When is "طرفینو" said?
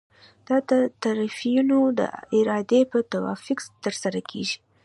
1.03-1.79